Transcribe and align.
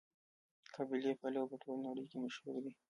قابلي 0.75 1.11
پلو 1.21 1.43
په 1.51 1.55
ټوله 1.61 1.81
نړۍ 1.87 2.05
کې 2.09 2.17
مشهور 2.23 2.55
دی. 2.63 2.71